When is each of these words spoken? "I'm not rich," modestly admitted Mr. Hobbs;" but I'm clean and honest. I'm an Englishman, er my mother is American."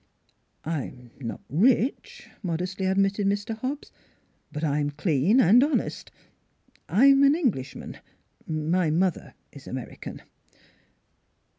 "I'm 0.65 1.11
not 1.19 1.41
rich," 1.47 2.27
modestly 2.41 2.87
admitted 2.87 3.27
Mr. 3.27 3.55
Hobbs;" 3.55 3.91
but 4.51 4.63
I'm 4.63 4.89
clean 4.89 5.39
and 5.39 5.63
honest. 5.63 6.09
I'm 6.89 7.21
an 7.21 7.35
Englishman, 7.35 7.97
er 7.97 8.51
my 8.51 8.89
mother 8.89 9.35
is 9.51 9.67
American." 9.67 10.23